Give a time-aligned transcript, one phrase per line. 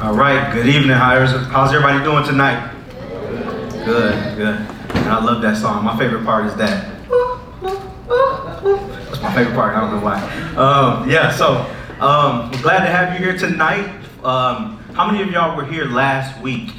[0.00, 0.96] All right, good evening.
[0.96, 2.72] How's, everybody doing tonight?
[3.84, 4.54] Good, good.
[4.54, 5.84] And I love that song.
[5.84, 6.96] My favorite part is that.
[7.60, 9.74] That's my favorite part.
[9.74, 10.22] I don't know why.
[10.54, 11.62] Um, yeah, so
[11.98, 13.88] um, glad to have you here tonight.
[14.22, 16.70] Um, how many of y'all were here last week?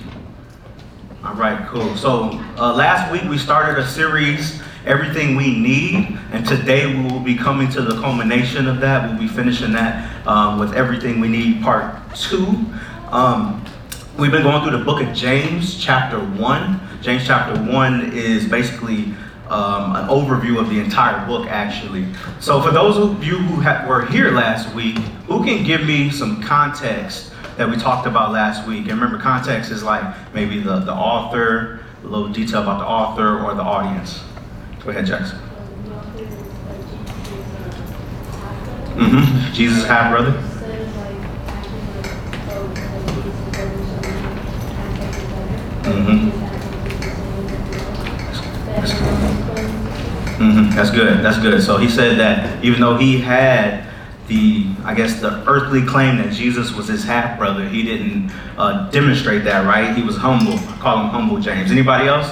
[1.26, 1.98] All right, cool.
[1.98, 7.20] So uh, last week we started a series, Everything We Need, and today we will
[7.20, 9.10] be coming to the culmination of that.
[9.10, 12.66] We'll be finishing that um, with Everything We Need Part 2.
[13.12, 13.66] Um,
[14.20, 16.80] we've been going through the book of James, chapter 1.
[17.02, 19.16] James chapter 1 is basically
[19.50, 22.06] um, an overview of the entire book, actually.
[22.40, 26.44] So, for those of you who were here last week, who can give me some
[26.44, 28.82] context that we talked about last week?
[28.82, 30.04] And remember, context is like
[30.36, 34.22] maybe the, the author, a little detail about the author or the audience.
[34.84, 35.40] Go ahead, Jackson.
[39.00, 39.54] Mm-hmm.
[39.54, 40.59] Jesus' half brother.
[46.06, 46.50] Mm-hmm.
[50.40, 50.76] Mm-hmm.
[50.76, 51.24] That's good.
[51.24, 51.62] That's good.
[51.62, 53.86] So he said that even though he had
[54.28, 58.90] the, I guess, the earthly claim that Jesus was his half brother, he didn't uh,
[58.90, 59.94] demonstrate that, right?
[59.96, 60.54] He was humble.
[60.54, 61.72] I call him humble James.
[61.72, 62.32] Anybody else?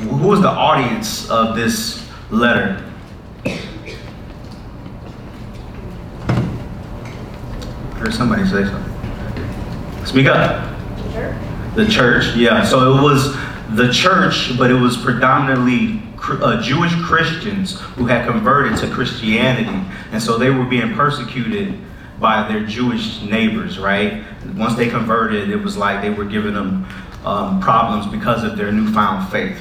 [0.00, 2.84] Who was the audience of this letter?
[3.46, 3.50] I
[8.00, 10.04] heard somebody say something.
[10.04, 10.66] Speak up.
[11.78, 12.64] The church, yeah.
[12.64, 13.36] So it was
[13.76, 19.88] the church, but it was predominantly uh, Jewish Christians who had converted to Christianity.
[20.10, 21.78] And so they were being persecuted
[22.18, 24.24] by their Jewish neighbors, right?
[24.56, 26.84] Once they converted, it was like they were giving them
[27.24, 29.60] um, problems because of their newfound faith.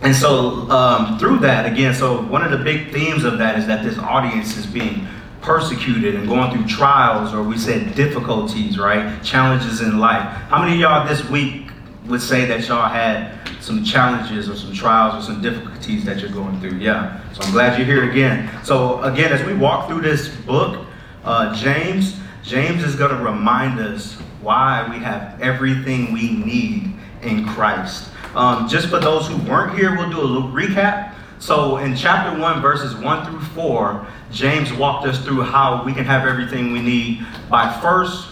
[0.00, 3.68] And so um, through that, again, so one of the big themes of that is
[3.68, 5.06] that this audience is being
[5.42, 9.22] persecuted and going through trials or we said difficulties, right?
[9.22, 10.22] Challenges in life.
[10.48, 11.68] How many of y'all this week
[12.06, 16.30] would say that y'all had some challenges or some trials or some difficulties that you're
[16.30, 16.78] going through?
[16.78, 17.20] Yeah.
[17.32, 18.48] So I'm glad you're here again.
[18.64, 20.86] So again, as we walk through this book,
[21.24, 26.92] uh, James, James is going to remind us why we have everything we need
[27.22, 28.10] in Christ.
[28.34, 31.14] Um, just for those who weren't here, we'll do a little recap.
[31.38, 36.04] So in chapter 1, verses 1 through 4, James walked us through how we can
[36.04, 38.28] have everything we need by first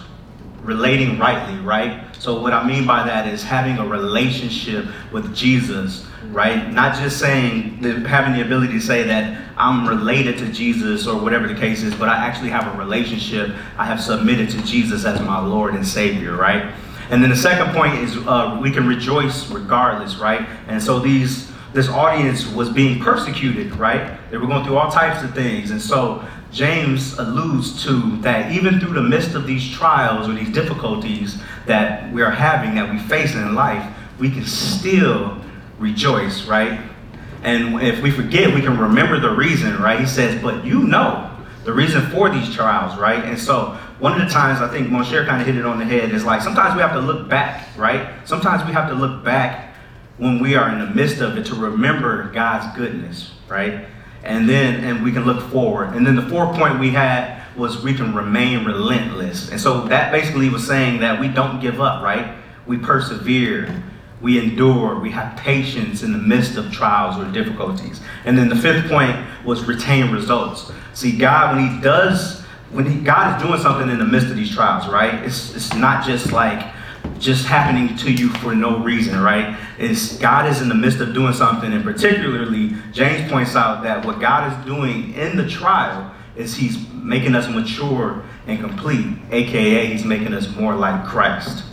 [0.63, 2.03] relating rightly, right?
[2.17, 6.71] So what I mean by that is having a relationship with Jesus, right?
[6.71, 11.47] Not just saying having the ability to say that I'm related to Jesus or whatever
[11.47, 13.55] the case is, but I actually have a relationship.
[13.77, 16.73] I have submitted to Jesus as my Lord and Savior, right?
[17.09, 20.47] And then the second point is uh, we can rejoice regardless, right?
[20.67, 24.17] And so these this audience was being persecuted, right?
[24.29, 25.71] They were going through all types of things.
[25.71, 30.51] And so James alludes to that even through the midst of these trials or these
[30.51, 33.89] difficulties that we are having, that we face in life,
[34.19, 35.41] we can still
[35.79, 36.79] rejoice, right?
[37.43, 39.99] And if we forget, we can remember the reason, right?
[39.99, 41.27] He says, but you know
[41.63, 43.23] the reason for these trials, right?
[43.23, 45.85] And so one of the times I think Moshe kind of hit it on the
[45.85, 48.13] head is like sometimes we have to look back, right?
[48.25, 49.70] Sometimes we have to look back
[50.21, 53.87] when we are in the midst of it to remember God's goodness, right?
[54.23, 55.95] And then and we can look forward.
[55.95, 59.49] And then the fourth point we had was we can remain relentless.
[59.49, 62.37] And so that basically was saying that we don't give up, right?
[62.67, 63.83] We persevere,
[64.21, 67.99] we endure, we have patience in the midst of trials or difficulties.
[68.23, 70.71] And then the fifth point was retain results.
[70.93, 74.35] See, God, when He does, when he, God is doing something in the midst of
[74.35, 75.15] these trials, right?
[75.25, 76.71] It's, it's not just like
[77.21, 79.57] just happening to you for no reason, right?
[79.77, 84.05] It's God is in the midst of doing something, and particularly James points out that
[84.05, 89.85] what God is doing in the trial is He's making us mature and complete, aka
[89.85, 91.63] He's making us more like Christ.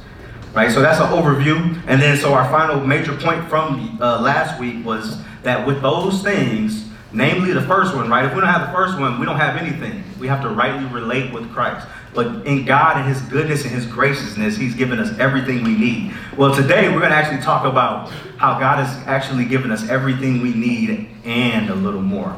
[0.55, 4.59] Right, so that's an overview, and then so our final major point from uh, last
[4.59, 8.27] week was that with those things, Namely, the first one, right?
[8.27, 10.05] If we don't have the first one, we don't have anything.
[10.21, 11.87] We have to rightly relate with Christ.
[12.15, 16.15] But in God and His goodness and His graciousness, He's given us everything we need.
[16.37, 20.41] Well, today we're going to actually talk about how God has actually given us everything
[20.41, 22.35] we need and a little more.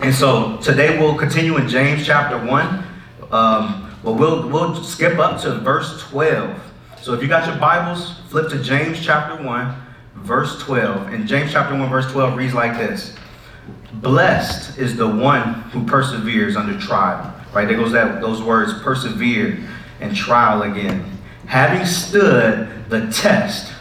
[0.00, 2.84] And so today we'll continue in James chapter 1.
[3.30, 6.58] Um, but we'll, we'll skip up to verse 12.
[7.02, 9.76] So if you got your Bibles, flip to James chapter 1,
[10.16, 11.08] verse 12.
[11.08, 13.14] And James chapter 1, verse 12 reads like this.
[13.94, 17.34] Blessed is the one who perseveres under trial.
[17.58, 17.66] Right?
[17.66, 19.58] There goes that those words, persevere
[19.98, 21.04] and trial again.
[21.46, 23.72] Having stood the test,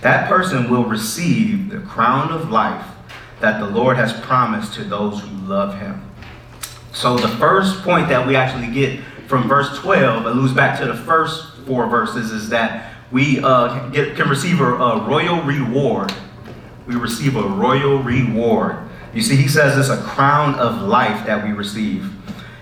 [0.00, 2.86] that person will receive the crown of life
[3.40, 6.08] that the Lord has promised to those who love him.
[6.92, 10.94] So the first point that we actually get from verse 12 alludes back to the
[10.94, 16.14] first four verses is that we uh, get, can receive a, a royal reward.
[16.86, 18.76] We receive a royal reward.
[19.12, 22.12] You see, he says it's a crown of life that we receive.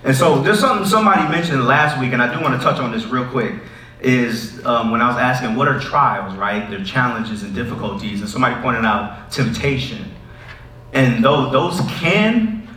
[0.04, 2.92] And so there's something somebody mentioned last week, and I do want to touch on
[2.92, 3.54] this real quick,
[4.00, 6.68] is um, when I was asking what are trials, right?
[6.68, 8.20] They're challenges and difficulties.
[8.20, 10.12] And somebody pointed out temptation.
[10.92, 12.68] And though those can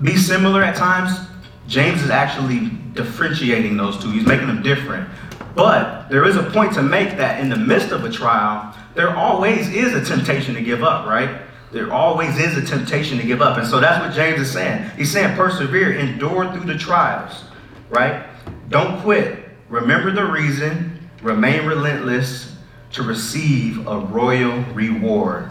[0.00, 1.18] be similar at times,
[1.66, 4.10] James is actually differentiating those two.
[4.10, 5.08] He's making them different.
[5.56, 9.16] But there is a point to make that in the midst of a trial, there
[9.16, 11.42] always is a temptation to give up, right?
[11.74, 13.58] There always is a temptation to give up.
[13.58, 14.88] And so that's what James is saying.
[14.96, 17.42] He's saying persevere, endure through the trials,
[17.88, 18.26] right?
[18.68, 19.48] Don't quit.
[19.68, 22.54] Remember the reason, remain relentless
[22.92, 25.50] to receive a royal reward.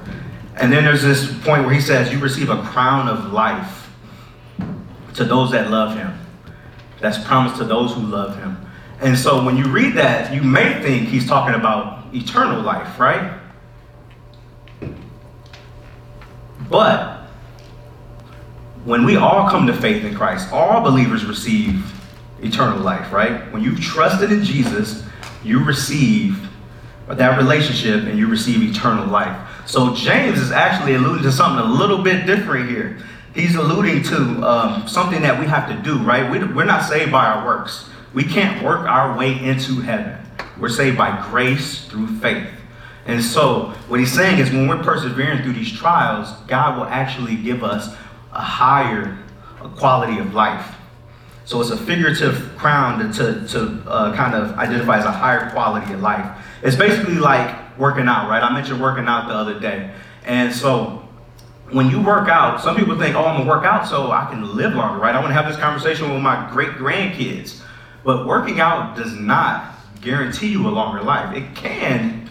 [0.55, 3.89] And then there's this point where he says, You receive a crown of life
[5.15, 6.17] to those that love him.
[7.01, 8.65] That's promised to those who love him.
[9.01, 13.41] And so when you read that, you may think he's talking about eternal life, right?
[16.69, 17.21] But
[18.85, 21.83] when we all come to faith in Christ, all believers receive
[22.41, 23.51] eternal life, right?
[23.51, 25.05] When you've trusted in Jesus,
[25.43, 26.49] you receive
[27.07, 29.37] that relationship and you receive eternal life.
[29.65, 32.99] So James is actually alluding to something a little bit different here.
[33.33, 34.17] He's alluding to
[34.47, 36.29] um, something that we have to do, right?
[36.29, 37.89] We, we're not saved by our works.
[38.13, 40.17] We can't work our way into heaven.
[40.59, 42.47] We're saved by grace through faith.
[43.05, 47.35] And so, what he's saying is when we're persevering through these trials, God will actually
[47.35, 47.93] give us
[48.31, 49.17] a higher
[49.75, 50.75] quality of life.
[51.45, 55.91] So, it's a figurative crown to, to uh, kind of identify as a higher quality
[55.93, 56.39] of life.
[56.61, 58.41] It's basically like working out, right?
[58.41, 59.93] I mentioned working out the other day.
[60.25, 61.05] And so,
[61.71, 64.55] when you work out, some people think, oh, I'm gonna work out so I can
[64.55, 65.13] live longer, right?
[65.13, 67.61] I wanna have this conversation with my great grandkids.
[68.05, 71.35] But working out does not guarantee you a longer life.
[71.35, 72.22] It can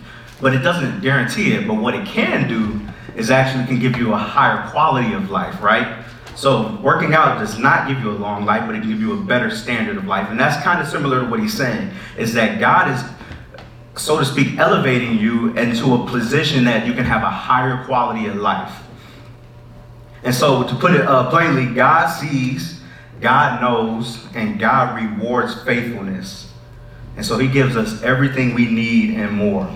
[0.42, 1.66] but it doesn't guarantee it.
[1.66, 2.78] But what it can do
[3.16, 6.04] is actually can give you a higher quality of life, right?
[6.34, 9.12] So working out does not give you a long life, but it can give you
[9.12, 10.28] a better standard of life.
[10.28, 14.24] And that's kind of similar to what he's saying, is that God is, so to
[14.24, 18.82] speak, elevating you into a position that you can have a higher quality of life.
[20.24, 22.80] And so to put it uh, plainly, God sees,
[23.20, 26.50] God knows, and God rewards faithfulness.
[27.16, 29.70] And so he gives us everything we need and more.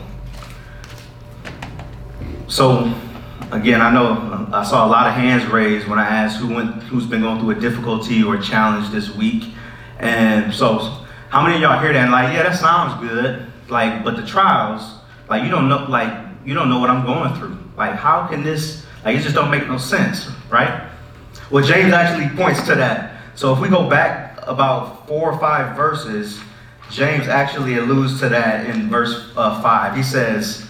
[2.48, 2.94] So,
[3.50, 6.82] again, I know I saw a lot of hands raised when I asked who went,
[6.84, 9.52] who's been going through a difficulty or a challenge this week.
[9.98, 10.78] And so,
[11.28, 13.50] how many of y'all hear that and like, yeah, that sounds good.
[13.68, 16.12] Like, but the trials, like you don't know, like
[16.44, 17.58] you don't know what I'm going through.
[17.76, 18.86] Like, how can this?
[19.04, 20.88] Like, it just don't make no sense, right?
[21.50, 23.20] Well, James actually points to that.
[23.34, 26.40] So if we go back about four or five verses,
[26.90, 29.96] James actually alludes to that in verse uh, five.
[29.96, 30.65] He says,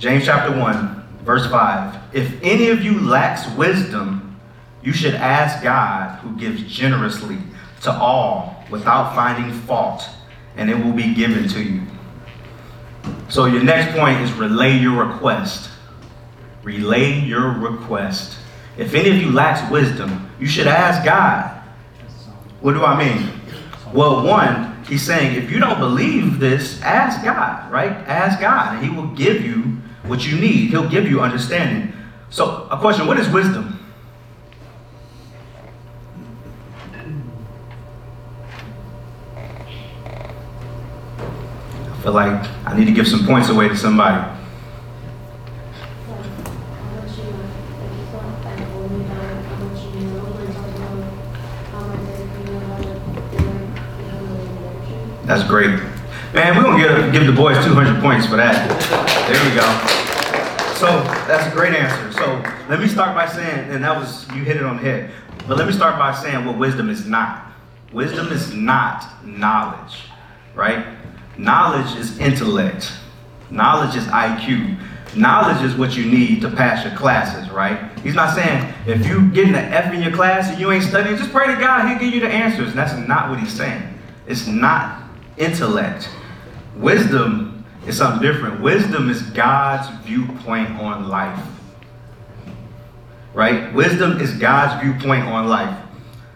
[0.00, 2.14] James chapter 1, verse 5.
[2.14, 4.40] If any of you lacks wisdom,
[4.82, 7.36] you should ask God, who gives generously
[7.82, 10.08] to all without finding fault,
[10.56, 11.82] and it will be given to you.
[13.28, 15.68] So, your next point is relay your request.
[16.62, 18.38] Relay your request.
[18.78, 21.62] If any of you lacks wisdom, you should ask God.
[22.62, 23.38] What do I mean?
[23.92, 27.92] Well, one, he's saying if you don't believe this, ask God, right?
[28.08, 29.79] Ask God, and he will give you
[30.10, 30.70] what you need.
[30.70, 31.92] He'll give you understanding.
[32.30, 33.78] So, a question what is wisdom?
[41.86, 44.36] I feel like I need to give some points away to somebody.
[55.24, 55.89] That's great.
[56.40, 58.66] Man, we're going to give, the boys 200 points for that.
[59.28, 59.60] There we go.
[60.72, 62.10] So that's a great answer.
[62.12, 65.10] So let me start by saying, and that was, you hit it on the head.
[65.46, 67.52] But let me start by saying what wisdom is not.
[67.92, 70.04] Wisdom is not knowledge,
[70.54, 70.86] right?
[71.36, 72.90] Knowledge is intellect.
[73.50, 74.80] Knowledge is IQ.
[75.14, 77.92] Knowledge is what you need to pass your classes, right?
[77.98, 81.18] He's not saying if you getting an F in your class and you ain't studying,
[81.18, 82.72] just pray to God, He'll give you the answers.
[82.72, 83.82] That's not what he's saying.
[84.26, 85.02] It's not
[85.36, 86.08] intellect.
[86.80, 88.60] Wisdom is something different.
[88.60, 91.46] Wisdom is God's viewpoint on life.
[93.34, 93.72] Right?
[93.74, 95.78] Wisdom is God's viewpoint on life.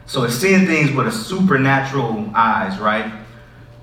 [0.06, 3.10] So it's seeing things with a supernatural eyes, right?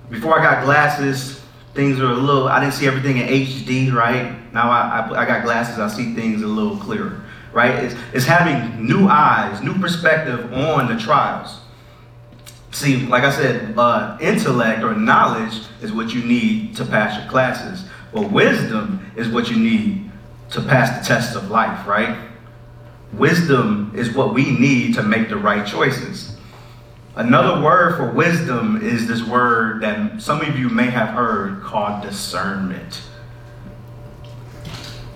[0.10, 1.41] Before I got glasses,
[1.74, 4.53] things were a little, I didn't see everything in HD, right?
[4.53, 7.72] Now I, I, I got glasses, I see things a little clearer, right?
[7.84, 11.61] It's, it's having new eyes, new perspective on the trials.
[12.72, 17.30] See, like I said, uh, intellect or knowledge is what you need to pass your
[17.30, 17.86] classes.
[18.13, 20.10] But wisdom is what you need
[20.51, 22.30] to pass the test of life, right?
[23.13, 26.38] Wisdom is what we need to make the right choices.
[27.16, 32.01] Another word for wisdom is this word that some of you may have heard called
[32.04, 33.01] discernment.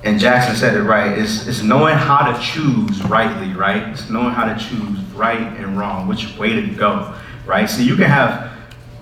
[0.04, 1.18] And Jackson said it right.
[1.18, 3.82] It's, it's knowing how to choose rightly, right?
[3.90, 7.70] It's knowing how to choose right and wrong, which way to go, right?
[7.70, 8.52] So you can have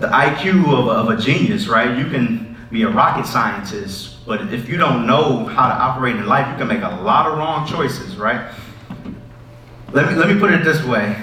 [0.00, 1.98] the IQ of a, of a genius, right?
[1.98, 6.26] You can be a rocket scientist, but if you don't know how to operate in
[6.26, 8.52] life, you can make a lot of wrong choices, right?
[9.92, 11.16] Let me, let me put it this way.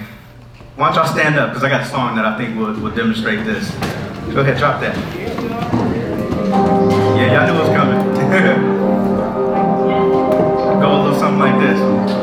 [0.75, 1.50] Why don't y'all stand up?
[1.50, 3.70] Because I got a song that I think will, will demonstrate this.
[4.34, 4.96] Go ahead, drop that.
[7.18, 8.32] Yeah, y'all knew it was coming.
[10.82, 12.21] Go a little something like this.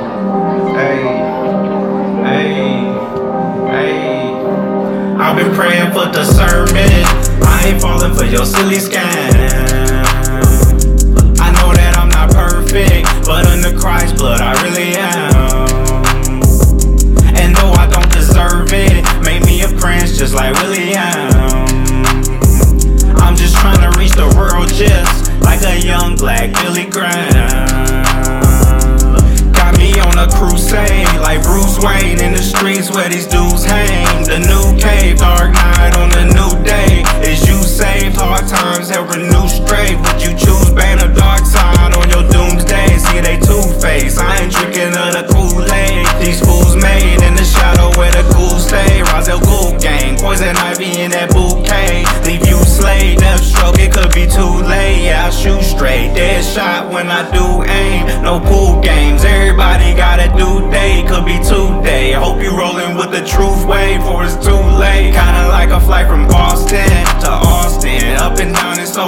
[5.28, 7.04] I've been praying for discernment.
[7.44, 9.28] I ain't falling for your silly scam.
[11.38, 16.40] I know that I'm not perfect, but under Christ's blood, I really am.
[17.36, 20.96] And though I don't deserve it, make me a prince just like William.
[23.20, 28.07] I'm just trying to reach the world just like a young black Billy Graham.
[30.18, 34.24] A crusade like Bruce Wayne in the streets where these dudes hang.
[34.24, 37.04] The new cave, dark knight on the new day.
[37.22, 38.16] Is you saved?
[38.16, 40.07] Hard times have renewed straight.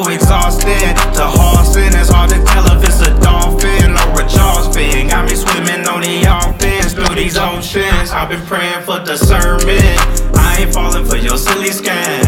[0.09, 1.93] And down, it's so exhausting.
[1.99, 5.09] It's hard to tell if it's a dolphin or a jaws fin.
[5.09, 8.11] Got me swimming on the offense through these oceans.
[8.11, 10.01] I've been praying for discernment.
[10.37, 12.25] I ain't falling for your silly scam.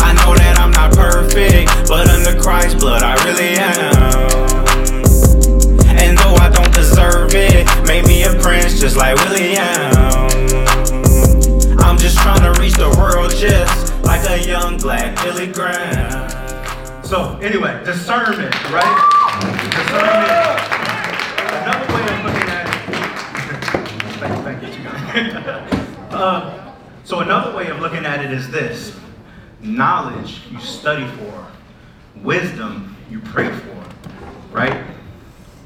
[0.00, 4.20] I know that I'm not perfect, but under Christ's blood, I really am.
[5.98, 10.10] And though I don't deserve it, make me a prince just like William.
[11.78, 12.88] I'm just trying to reach the
[14.38, 16.30] young black Billy Graham.
[17.04, 18.96] So anyway, discernment, right?
[19.70, 20.60] Discernment.
[21.62, 22.74] Another way of looking at it.
[24.42, 25.38] thank, you, thank you,
[26.16, 28.96] uh, so another way of looking at it is this:
[29.60, 31.46] knowledge you study for,
[32.22, 33.84] wisdom you pray for,
[34.52, 34.84] right?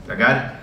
[0.08, 0.53] I got it.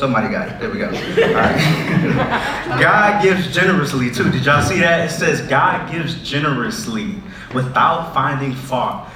[0.00, 0.58] Somebody got it.
[0.58, 0.90] There we go.
[2.80, 4.30] God gives generously too.
[4.30, 5.04] Did y'all see that?
[5.04, 7.16] It says God gives generously
[7.52, 9.06] without finding fault.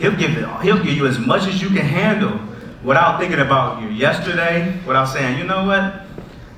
[0.00, 0.44] He'll give it.
[0.62, 2.40] He'll give you as much as you can handle
[2.82, 6.02] without thinking about you yesterday, without saying, you know what,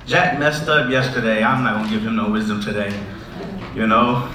[0.07, 1.43] Jack messed up yesterday.
[1.43, 2.91] I'm not gonna give him no wisdom today.
[3.75, 4.27] You know,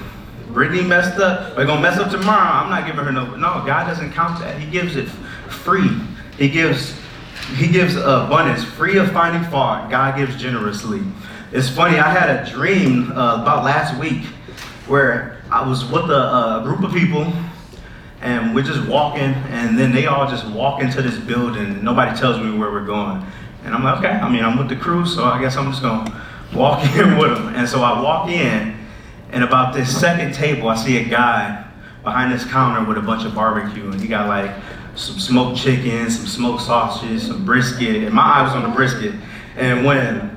[0.50, 1.56] Brittany messed up.
[1.56, 2.62] We're gonna mess up tomorrow.
[2.62, 3.34] I'm not giving her no.
[3.34, 4.60] No, God doesn't count that.
[4.60, 5.08] He gives it
[5.48, 5.90] free.
[6.38, 7.01] He gives.
[7.54, 9.90] He gives abundance, free of finding fault.
[9.90, 11.02] God gives generously.
[11.52, 11.98] It's funny.
[11.98, 14.22] I had a dream uh, about last week
[14.86, 17.30] where I was with a, a group of people,
[18.22, 21.84] and we're just walking, and then they all just walk into this building.
[21.84, 23.22] Nobody tells me where we're going,
[23.64, 24.08] and I'm like, okay.
[24.12, 27.34] I mean, I'm with the crew, so I guess I'm just gonna walk in with
[27.34, 27.54] them.
[27.54, 28.78] And so I walk in,
[29.30, 31.66] and about this second table, I see a guy
[32.02, 34.50] behind this counter with a bunch of barbecue, and he got like
[34.94, 39.14] some smoked chicken, some smoked sausages, some brisket, and my eye was on the brisket.
[39.56, 40.36] And when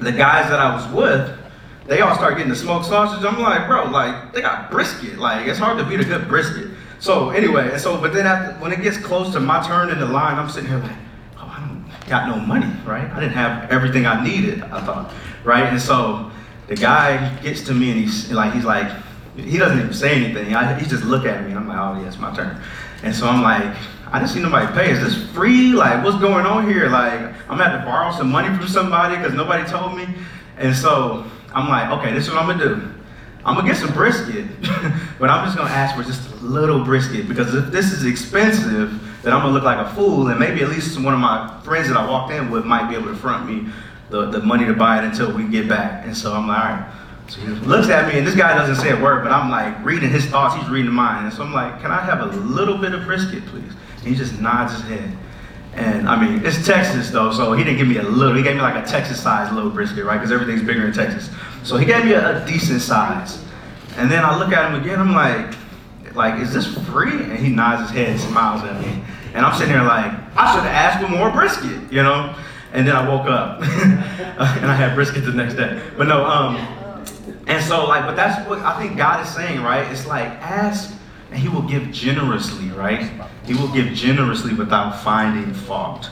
[0.00, 1.38] the guys that I was with,
[1.86, 5.18] they all start getting the smoked sausage, I'm like, bro, like they got brisket.
[5.18, 6.70] Like it's hard to beat a good brisket.
[6.98, 9.98] So anyway, and so but then after, when it gets close to my turn in
[9.98, 10.96] the line, I'm sitting here like,
[11.36, 13.10] oh, I don't got no money, right?
[13.10, 15.12] I didn't have everything I needed, I thought,
[15.44, 15.64] right?
[15.64, 16.30] And so
[16.68, 18.90] the guy gets to me and he's like, he's like,
[19.36, 20.54] he doesn't even say anything.
[20.54, 22.62] I, he just look at me and I'm like, oh yeah, it's my turn.
[23.04, 23.76] And so I'm like,
[24.10, 24.90] I didn't see nobody pay.
[24.90, 25.72] Is this free?
[25.72, 26.88] Like, what's going on here?
[26.88, 30.08] Like, I'm gonna have to borrow some money from somebody because nobody told me.
[30.56, 32.94] And so I'm like, okay, this is what I'm gonna do.
[33.44, 34.46] I'm gonna get some brisket,
[35.18, 38.90] but I'm just gonna ask for just a little brisket because if this is expensive,
[39.22, 41.88] then I'm gonna look like a fool, and maybe at least one of my friends
[41.88, 43.70] that I walked in with might be able to front me
[44.08, 46.06] the, the money to buy it until we get back.
[46.06, 46.94] And so I'm like, all right.
[47.28, 49.82] So he looks at me, and this guy doesn't say a word, but I'm like
[49.84, 51.24] reading his thoughts, he's reading mine.
[51.24, 53.72] And so I'm like, can I have a little bit of brisket, please?
[53.98, 55.16] And he just nods his head.
[55.74, 58.56] And I mean, it's Texas though, so he didn't give me a little, he gave
[58.56, 60.18] me like a Texas sized little brisket, right?
[60.18, 61.30] Because everything's bigger in Texas.
[61.64, 63.42] So he gave me a, a decent size.
[63.96, 65.56] And then I look at him again, I'm like,
[66.14, 67.22] like, is this free?
[67.24, 69.02] And he nods his head and smiles at me.
[69.34, 72.36] And I'm sitting there like, I should have asked for more brisket, you know?
[72.72, 75.80] And then I woke up and I had brisket the next day.
[75.96, 76.56] But no, um,
[77.46, 79.90] and so like, but that's what I think God is saying, right?
[79.90, 80.94] It's like, ask
[81.34, 83.10] and he will give generously, right?
[83.44, 86.08] He will give generously without finding fault.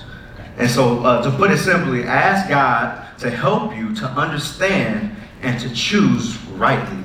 [0.58, 5.60] And so, uh, to put it simply, ask God to help you to understand and
[5.60, 7.04] to choose rightly.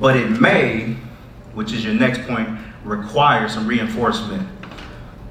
[0.00, 0.96] But it may,
[1.54, 2.48] which is your next point,
[2.84, 4.42] require some reinforcement.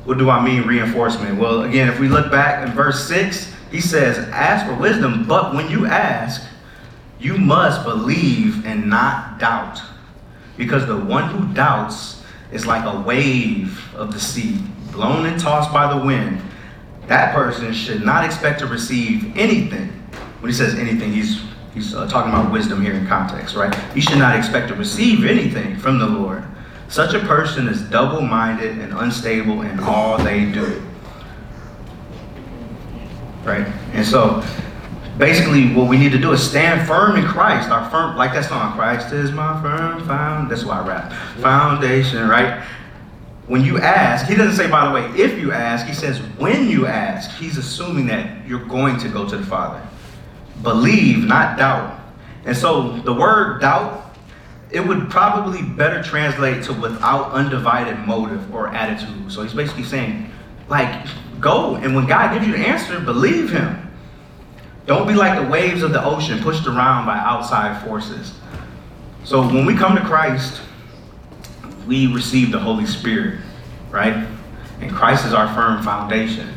[0.05, 1.37] What do I mean, reinforcement?
[1.37, 5.53] Well, again, if we look back in verse 6, he says, Ask for wisdom, but
[5.53, 6.48] when you ask,
[7.19, 9.81] you must believe and not doubt.
[10.57, 14.59] Because the one who doubts is like a wave of the sea,
[14.91, 16.41] blown and tossed by the wind.
[17.07, 19.87] That person should not expect to receive anything.
[20.39, 21.41] When he says anything, he's
[21.73, 23.75] he's uh, talking about wisdom here in context, right?
[23.95, 26.43] You should not expect to receive anything from the Lord.
[26.87, 30.81] Such a person is double-minded and unstable in all they do.
[33.43, 33.67] Right?
[33.93, 34.43] And so
[35.19, 37.69] basically what we need to do is stand firm in Christ.
[37.69, 40.49] Our firm, like that song, Christ is my firm found.
[40.49, 41.13] That's why I rap.
[41.41, 42.63] Foundation, right?
[43.45, 46.69] When you ask, he doesn't say, by the way, if you ask, he says, when
[46.69, 49.85] you ask, he's assuming that you're going to go to the Father.
[50.63, 51.99] Believe, not doubt.
[52.45, 54.15] And so the word doubt,
[54.71, 59.31] it would probably better translate to without undivided motive or attitude.
[59.31, 60.31] So he's basically saying,
[60.69, 61.07] like,
[61.39, 63.88] go, and when God gives you the answer, believe him.
[64.85, 68.33] Don't be like the waves of the ocean pushed around by outside forces.
[69.23, 70.61] So when we come to Christ,
[71.87, 73.39] we receive the Holy Spirit,
[73.91, 74.27] right?
[74.81, 76.49] And Christ is our firm foundation.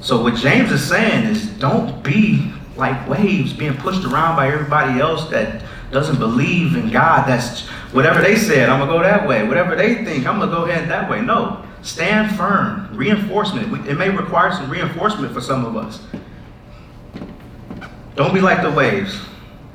[0.00, 5.00] So what James is saying is don't be like waves being pushed around by everybody
[5.00, 7.26] else that doesn't believe in God.
[7.26, 9.46] That's whatever they said, I'm gonna go that way.
[9.46, 11.20] Whatever they think, I'm gonna go ahead that way.
[11.20, 12.88] No, stand firm.
[12.92, 13.88] Reinforcement.
[13.88, 16.00] It may require some reinforcement for some of us.
[18.18, 19.16] Don't be like the waves.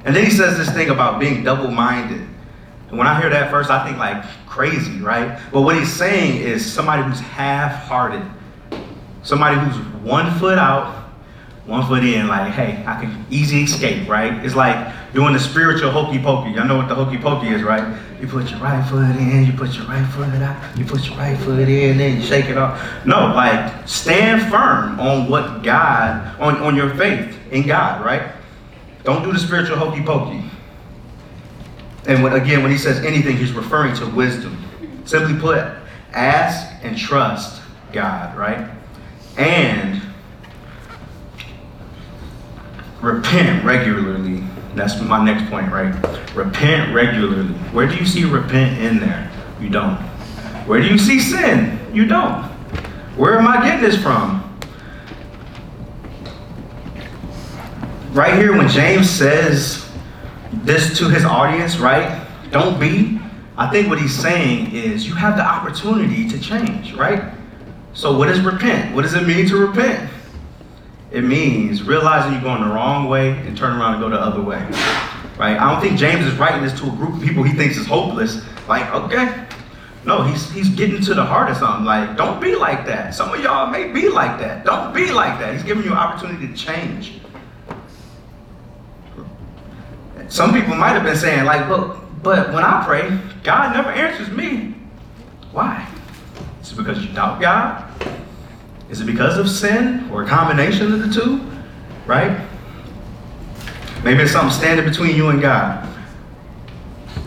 [0.03, 2.27] And then he says this thing about being double minded.
[2.89, 5.39] And when I hear that first, I think like crazy, right?
[5.53, 8.21] But what he's saying is somebody who's half hearted,
[9.23, 11.05] somebody who's one foot out,
[11.65, 14.33] one foot in, like, hey, I can easy escape, right?
[14.43, 16.51] It's like doing the spiritual hokey pokey.
[16.51, 17.97] Y'all know what the hokey pokey is, right?
[18.23, 21.17] You put your right foot in, you put your right foot out, you put your
[21.17, 22.81] right foot in, then you shake it off.
[23.05, 28.31] No, like stand firm on what God, on, on your faith in God, right?
[29.03, 30.41] Don't do the spiritual hokey pokey.
[32.07, 34.57] And when, again, when he says anything, he's referring to wisdom.
[35.03, 35.57] Simply put,
[36.13, 38.69] ask and trust God, right?
[39.37, 40.01] And
[43.01, 44.45] repent regularly.
[44.75, 45.93] That's my next point, right?
[46.35, 47.53] Repent regularly.
[47.71, 49.31] Where do you see repent in there?
[49.61, 49.97] You don't.
[50.65, 51.79] Where do you see sin?
[51.93, 52.43] You don't.
[53.15, 54.39] Where am I getting this from?
[58.11, 59.89] Right here, when James says
[60.51, 62.25] this to his audience, right?
[62.51, 63.19] Don't be.
[63.57, 67.33] I think what he's saying is you have the opportunity to change, right?
[67.93, 68.95] So, what is repent?
[68.95, 70.09] What does it mean to repent?
[71.13, 74.41] It means realizing you're going the wrong way and turn around and go the other
[74.41, 74.57] way.
[75.37, 75.55] Right?
[75.59, 77.85] I don't think James is writing this to a group of people he thinks is
[77.85, 78.43] hopeless.
[78.67, 79.45] Like, okay.
[80.05, 81.85] No, he's he's getting to the heart of something.
[81.85, 83.13] Like, don't be like that.
[83.13, 84.65] Some of y'all may be like that.
[84.65, 85.53] Don't be like that.
[85.53, 87.21] He's giving you an opportunity to change.
[90.29, 94.35] Some people might have been saying, like, but but when I pray, God never answers
[94.35, 94.75] me.
[95.51, 95.87] Why?
[96.61, 97.85] Is it because you doubt God?
[98.89, 101.41] Is it because of sin or a combination of the two?
[102.05, 102.45] Right?
[104.03, 105.87] Maybe it's something standing between you and God.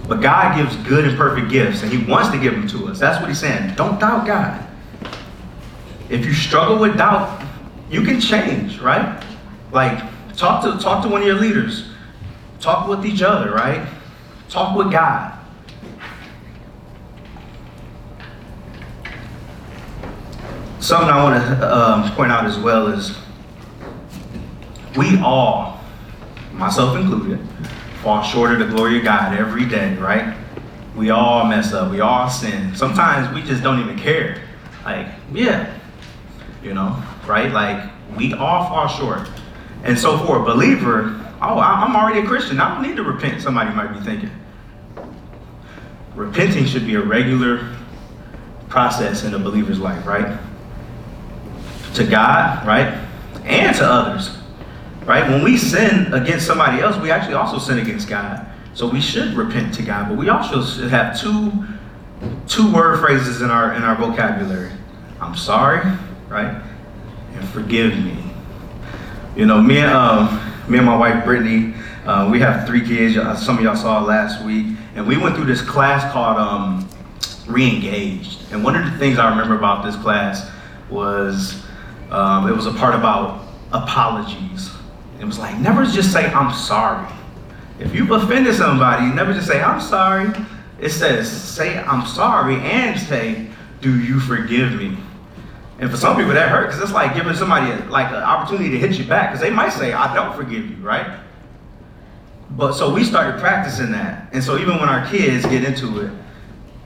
[0.07, 2.99] But God gives good and perfect gifts, and He wants to give them to us.
[2.99, 3.75] That's what He's saying.
[3.75, 4.66] Don't doubt God.
[6.09, 7.45] If you struggle with doubt,
[7.90, 9.23] you can change, right?
[9.73, 10.03] Like
[10.37, 11.88] talk to talk to one of your leaders.
[12.61, 13.87] Talk with each other, right?
[14.49, 15.38] Talk with God.
[20.87, 23.18] Something I want to um, point out as well is
[24.96, 25.81] we all,
[26.53, 27.40] myself included,
[28.05, 30.37] fall short of the glory of God every day, right?
[30.94, 31.90] We all mess up.
[31.90, 32.72] We all sin.
[32.77, 34.40] Sometimes we just don't even care.
[34.85, 35.77] Like, yeah,
[36.62, 37.51] you know, right?
[37.51, 39.29] Like, we all fall short.
[39.83, 42.61] And so for a believer, oh, I'm already a Christian.
[42.61, 44.31] I don't need to repent, somebody might be thinking.
[46.14, 47.75] Repenting should be a regular
[48.68, 50.38] process in a believer's life, right?
[51.96, 52.94] To God, right?
[53.44, 54.37] And to others.
[55.06, 55.28] right?
[55.30, 58.46] When we sin against somebody else, we actually also sin against God.
[58.74, 61.64] So we should repent to God, but we also should have two
[62.48, 64.70] two word phrases in our in our vocabulary.
[65.20, 65.80] I'm sorry,
[66.28, 66.62] right?
[67.35, 68.18] And forgive me.
[69.35, 73.14] You know, me and um, me and my wife Brittany, uh, we have three kids.
[73.42, 76.88] Some of y'all saw last week, and we went through this class called um,
[77.46, 78.52] Reengaged.
[78.52, 80.50] And one of the things I remember about this class
[80.90, 81.64] was
[82.11, 84.71] um, it was a part about apologies.
[85.21, 87.11] It was like never just say I'm sorry.
[87.79, 90.31] If you've offended somebody, never just say I'm sorry.
[90.81, 93.49] It says say I'm sorry and say
[93.81, 94.97] do you forgive me.
[95.79, 98.71] And for some people that hurt because it's like giving somebody a, like an opportunity
[98.71, 101.21] to hit you back because they might say I don't forgive you, right?
[102.51, 106.12] But so we started practicing that, and so even when our kids get into it,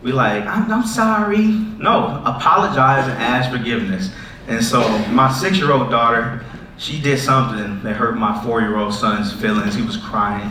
[0.02, 1.46] we like I'm, I'm sorry.
[1.46, 4.10] No, apologize and ask forgiveness.
[4.50, 6.44] And so my six-year-old daughter,
[6.76, 9.76] she did something that hurt my four-year-old son's feelings.
[9.76, 10.50] He was crying.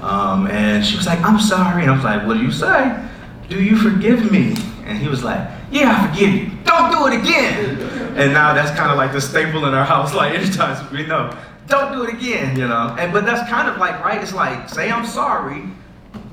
[0.00, 1.82] Um, and she was like, I'm sorry.
[1.82, 3.06] And I was like, what do you say?
[3.50, 4.54] Do you forgive me?
[4.86, 6.50] And he was like, yeah, I forgive you.
[6.64, 7.80] Don't do it again.
[8.16, 10.14] And now that's kind of like the staple in our house.
[10.14, 12.96] Like anytime we know, don't do it again, you know.
[12.98, 14.22] And but that's kind of like right.
[14.22, 15.64] It's like say I'm sorry,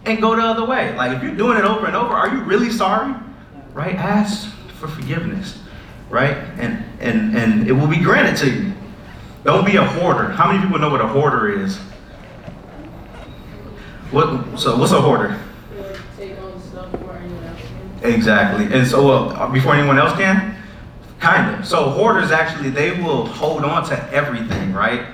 [0.06, 0.96] and go the other way.
[0.96, 3.16] Like if you're doing it over and over, are you really sorry?
[3.74, 3.96] Right?
[3.96, 5.58] Ask for forgiveness
[6.12, 6.38] right?
[6.60, 8.74] And and and it will be granted to you.
[9.44, 10.30] Don't be a hoarder.
[10.30, 11.78] How many people know what a hoarder is?
[14.12, 14.60] What?
[14.60, 15.40] So what's a hoarder?
[18.04, 18.66] Exactly.
[18.78, 20.58] And so uh, before anyone else can,
[21.20, 21.68] kind of.
[21.68, 25.06] So hoarders actually they will hold on to everything, right?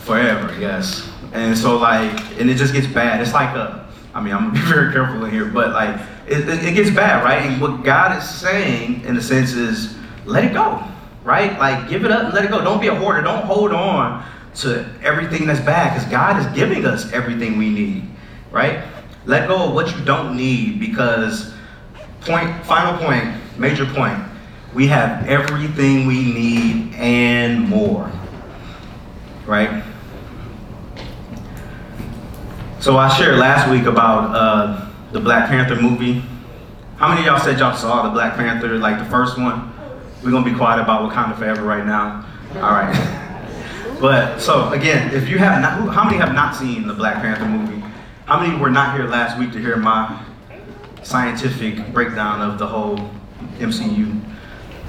[0.00, 0.46] Forever.
[0.46, 1.10] Forever, yes.
[1.32, 3.20] And so like, and it just gets bad.
[3.20, 3.83] It's like a.
[4.14, 7.24] I mean, I'm gonna be very careful in here, but like it, it, gets bad,
[7.24, 7.42] right?
[7.42, 10.82] And what God is saying, in a sense, is let it go,
[11.24, 11.58] right?
[11.58, 12.62] Like give it up and let it go.
[12.62, 13.22] Don't be a hoarder.
[13.22, 14.24] Don't hold on
[14.56, 18.04] to everything that's bad, because God is giving us everything we need,
[18.52, 18.84] right?
[19.26, 21.52] Let go of what you don't need, because
[22.20, 24.18] point, final point, major point,
[24.72, 28.10] we have everything we need and more,
[29.46, 29.82] right?
[32.84, 34.34] So I shared last week about.
[34.34, 36.22] Uh, the Black Panther movie.
[36.96, 39.72] How many of y'all said y'all saw the Black Panther, like the first one?
[40.22, 42.26] We're gonna be quiet about Wakanda Forever right now.
[42.56, 42.92] All right.
[44.00, 47.46] but so again, if you have not, how many have not seen the Black Panther
[47.46, 47.80] movie?
[48.26, 50.20] How many were not here last week to hear my
[51.04, 52.98] scientific breakdown of the whole
[53.58, 54.20] MCU?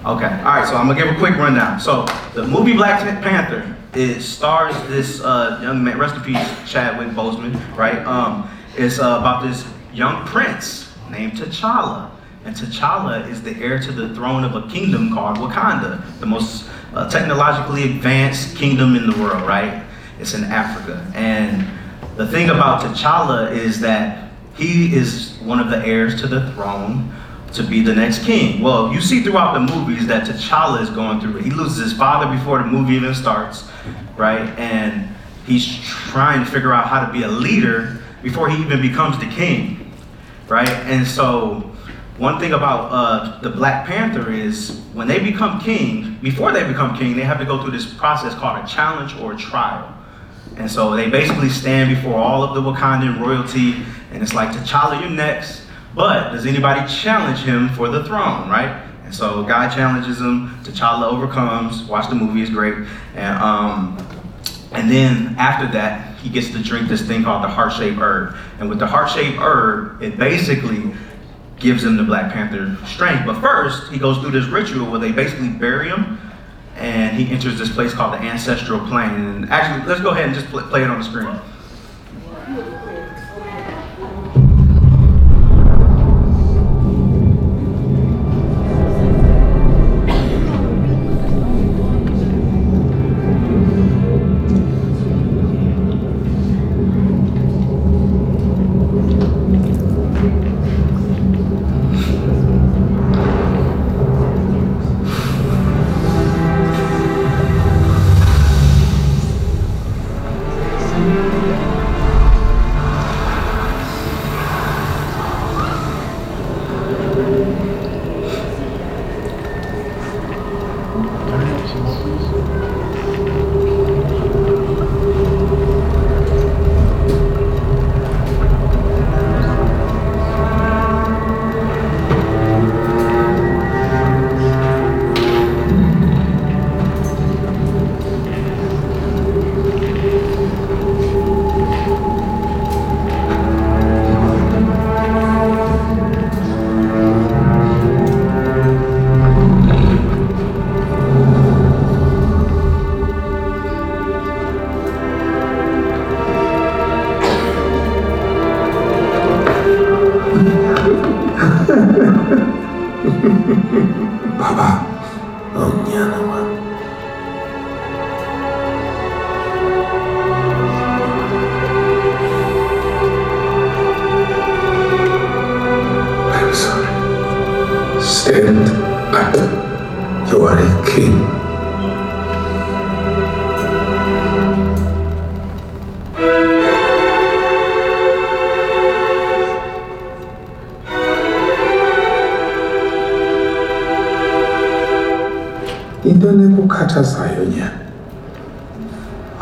[0.06, 1.80] Okay, all right, so I'm gonna give a quick rundown.
[1.80, 7.10] So the movie Black Panther, it stars this uh, young man, rest in peace, Chadwick
[7.10, 8.06] Boseman, right?
[8.06, 12.12] Um, it's uh, about this young prince named T'Challa.
[12.44, 16.70] And T'Challa is the heir to the throne of a kingdom called Wakanda, the most
[16.94, 19.84] uh, technologically advanced kingdom in the world, right?
[20.20, 21.10] It's in Africa.
[21.16, 21.66] And
[22.18, 27.14] the thing about T'Challa is that he is one of the heirs to the throne
[27.56, 28.62] to be the next king.
[28.62, 31.38] Well, you see throughout the movies that T'Challa is going through.
[31.38, 33.70] He loses his father before the movie even starts,
[34.18, 34.48] right?
[34.60, 35.16] And
[35.46, 39.28] he's trying to figure out how to be a leader before he even becomes the
[39.28, 39.86] king
[40.48, 40.70] right?
[40.70, 41.72] And so
[42.18, 46.98] one thing about uh, the Black Panther is when they become king, before they become
[46.98, 49.92] king, they have to go through this process called a challenge or a trial.
[50.58, 55.02] And so they basically stand before all of the Wakandan royalty, and it's like, T'Challa,
[55.02, 55.64] you're next.
[55.96, 58.84] But does anybody challenge him for the throne, right?
[59.06, 61.84] And so God challenges him, T'Challa overcomes.
[61.84, 62.76] Watch the movie, it's great.
[63.16, 63.98] And um,
[64.74, 68.36] and then after that, he gets to drink this thing called the heart-shaped herb.
[68.60, 70.94] And with the heart-shaped herb, it basically
[71.60, 73.26] gives him the Black Panther strength.
[73.26, 76.20] But first, he goes through this ritual where they basically bury him,
[76.76, 79.12] and he enters this place called the ancestral plane.
[79.12, 81.40] And actually, let's go ahead and just play it on the screen.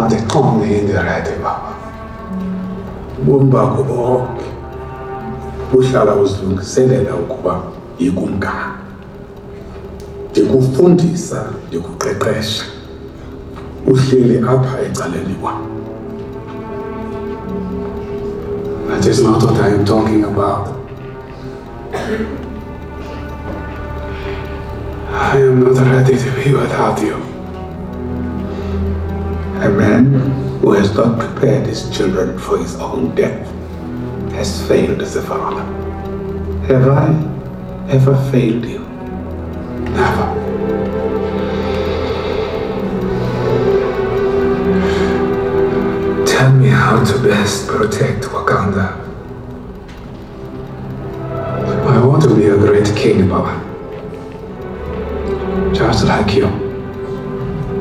[0.03, 1.71] Andiqonde indiraythi baba
[3.21, 4.45] ubomi bakho bonke
[5.71, 7.61] buhlala uzilungiselela ukuba
[7.99, 8.77] yikumkani
[10.31, 12.65] ndikufundisa ndikuqeqesha
[13.87, 15.61] uhleli apha ecaleni kwam
[18.87, 20.83] that is not what i am talking about.
[25.33, 27.22] I am not ready to be without you.
[29.63, 30.05] A man
[30.59, 33.47] who has not prepared his children for his own death
[34.33, 35.63] has failed as a father.
[36.67, 37.07] Have I
[37.89, 38.79] ever failed you?
[39.99, 40.27] Never.
[46.25, 48.99] Tell me how to best protect Wakanda.
[51.87, 53.63] I want to be a great king, Baba
[55.73, 56.47] just like you.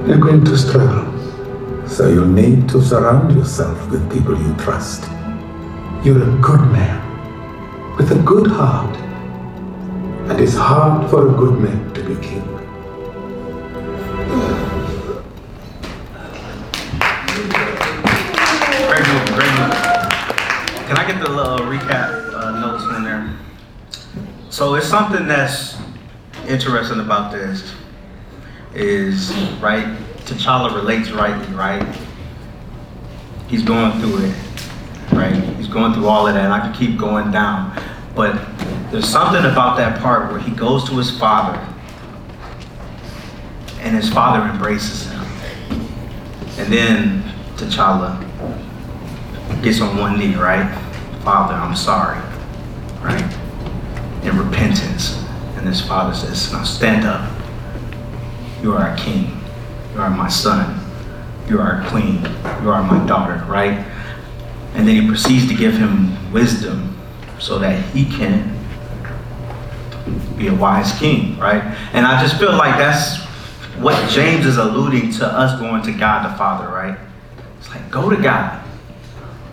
[0.06, 1.11] You're going to struggle.
[1.92, 5.02] So you need to surround yourself with people you trust.
[6.02, 8.96] You're a good man with a good heart.
[10.30, 12.42] And it's hard for a good man to be king.
[18.88, 19.76] Great movie, great movie.
[20.88, 23.36] Can I get the uh, recap uh, notes in there?
[24.48, 25.76] So it's something that's
[26.48, 27.70] interesting about this
[28.74, 30.01] is right.
[30.32, 31.84] T'Challa relates rightly, right?
[33.48, 34.34] He's going through it,
[35.12, 35.34] right?
[35.56, 36.44] He's going through all of that.
[36.44, 37.80] And I could keep going down,
[38.14, 38.34] but
[38.90, 41.58] there's something about that part where he goes to his father,
[43.80, 45.22] and his father embraces him,
[46.58, 47.22] and then
[47.56, 48.20] T'Challa
[49.62, 50.70] gets on one knee, right?
[51.22, 52.18] Father, I'm sorry,
[53.00, 53.22] right?
[54.24, 55.22] In repentance.
[55.56, 57.30] And his father says, Now stand up.
[58.62, 59.41] You are a king.
[59.94, 60.80] You are my son.
[61.48, 62.22] You are queen.
[62.62, 63.86] You are my daughter, right?
[64.74, 66.98] And then he proceeds to give him wisdom
[67.38, 68.58] so that he can
[70.36, 71.62] be a wise king, right?
[71.92, 73.20] And I just feel like that's
[73.78, 76.98] what James is alluding to us going to God the Father, right?
[77.58, 78.62] It's like, go to God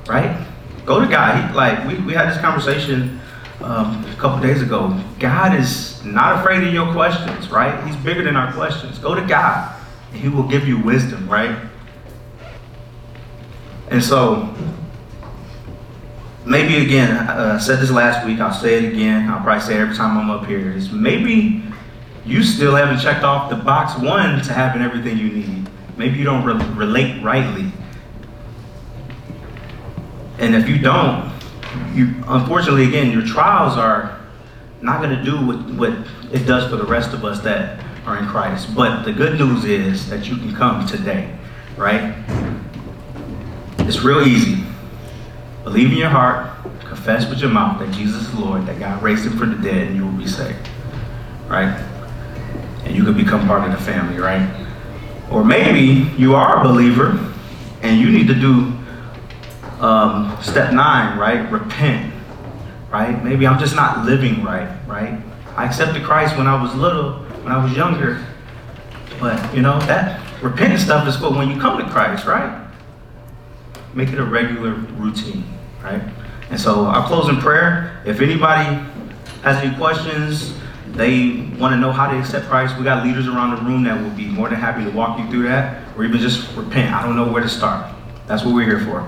[0.10, 0.46] right?
[0.86, 1.50] Go to God.
[1.50, 3.22] He, like we, we had this conversation
[3.62, 5.00] um, a couple days ago.
[5.20, 7.82] God is not afraid of your questions, right?
[7.86, 8.98] He's bigger than our questions.
[8.98, 9.79] Go to God,
[10.14, 11.58] He will give you wisdom, right?
[13.90, 14.54] And so,
[16.46, 18.40] maybe again, uh, I said this last week.
[18.40, 19.30] I'll say it again.
[19.30, 20.72] I'll probably say it every time I'm up here.
[20.72, 21.64] Is maybe
[22.26, 25.70] you still haven't checked off the box one to having everything you need.
[25.98, 27.72] Maybe you don't re- relate rightly
[30.40, 31.32] and if you don't,
[31.94, 34.20] you unfortunately again your trials are
[34.82, 35.94] not going to do what, what
[36.34, 38.76] it does for the rest of us that are in Christ.
[38.76, 41.36] But the good news is that you can come today,
[41.78, 42.16] right?
[43.80, 44.64] It's real easy.
[45.64, 46.52] Believe in your heart,
[46.86, 49.88] confess with your mouth that Jesus is Lord, that God raised him from the dead,
[49.88, 50.70] and you will be saved,
[51.48, 51.78] right?
[52.86, 54.50] And you can become part of the family, right?
[55.32, 57.34] Or maybe you are a believer
[57.82, 58.74] and you need to do
[59.80, 61.50] um, step nine, right?
[61.52, 62.14] Repent,
[62.90, 63.24] right?
[63.24, 65.22] Maybe I'm just not living right, right?
[65.56, 68.26] I accepted Christ when I was little, when I was younger,
[69.20, 72.68] but you know that repenting stuff is for when you come to Christ, right?
[73.94, 75.44] Make it a regular routine,
[75.84, 76.02] right?
[76.50, 78.02] And so I'll close in prayer.
[78.06, 78.66] If anybody
[79.44, 80.54] has any questions,
[80.88, 84.02] they want to know how to accept Christ, we got leaders around the room that
[84.02, 86.94] will be more than happy to walk you through that, or even just repent.
[86.94, 87.94] I don't know where to start.
[88.28, 89.02] That's what we're here for.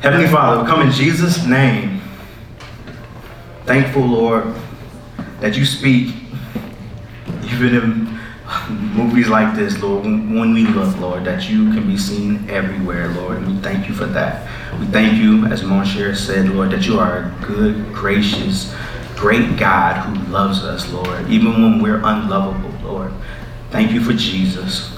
[0.00, 2.00] Heavenly Father, we come in Jesus' name.
[3.64, 4.54] Thankful, Lord,
[5.40, 6.14] that you speak
[7.46, 8.18] even in
[8.94, 13.38] movies like this, Lord, when we look, Lord, that you can be seen everywhere, Lord.
[13.38, 14.46] And we thank you for that.
[14.78, 18.74] We thank you, as Monshare said, Lord, that you are a good, gracious,
[19.16, 23.12] great God who loves us, Lord, even when we're unlovable, Lord.
[23.70, 24.96] Thank you for Jesus,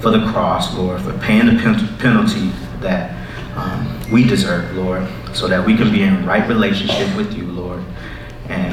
[0.00, 2.50] for the cross, Lord, for paying the penalty
[2.80, 3.14] that
[3.56, 7.84] um, we deserve, Lord, so that we can be in right relationship with you, Lord.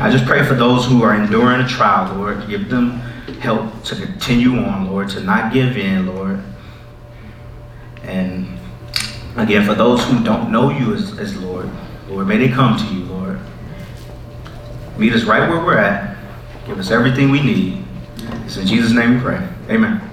[0.02, 2.94] I just pray for those who are enduring a trial, Lord, give them
[3.40, 6.42] help to continue on, Lord, to not give in, Lord.
[8.02, 8.48] And
[9.36, 11.70] again, for those who don't know you as, as Lord,
[12.10, 13.40] Lord, may they come to you, Lord.
[14.98, 16.18] Meet us right where we're at.
[16.66, 17.86] give us everything we need.
[18.46, 19.48] It's in Jesus' name we pray.
[19.70, 20.11] Amen.